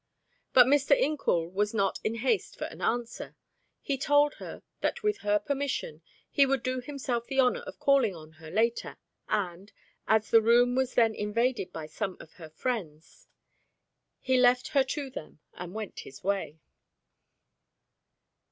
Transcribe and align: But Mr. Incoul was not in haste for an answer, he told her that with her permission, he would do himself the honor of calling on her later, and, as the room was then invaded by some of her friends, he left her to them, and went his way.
But 0.51 0.65
Mr. 0.65 0.99
Incoul 0.99 1.51
was 1.51 1.75
not 1.75 1.99
in 2.03 2.15
haste 2.15 2.57
for 2.57 2.63
an 2.65 2.81
answer, 2.81 3.35
he 3.81 3.99
told 3.99 4.33
her 4.41 4.63
that 4.79 5.03
with 5.03 5.19
her 5.19 5.37
permission, 5.37 6.01
he 6.27 6.43
would 6.43 6.63
do 6.63 6.81
himself 6.81 7.27
the 7.27 7.39
honor 7.39 7.59
of 7.67 7.77
calling 7.77 8.15
on 8.15 8.31
her 8.41 8.49
later, 8.49 8.97
and, 9.29 9.71
as 10.07 10.31
the 10.31 10.41
room 10.41 10.73
was 10.73 10.95
then 10.95 11.13
invaded 11.13 11.71
by 11.71 11.85
some 11.85 12.17
of 12.19 12.33
her 12.41 12.49
friends, 12.49 13.27
he 14.19 14.37
left 14.39 14.69
her 14.69 14.83
to 14.85 15.11
them, 15.11 15.39
and 15.53 15.75
went 15.75 15.99
his 15.99 16.23
way. 16.23 16.57